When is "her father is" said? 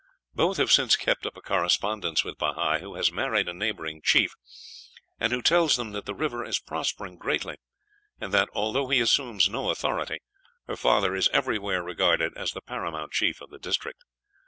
10.65-11.27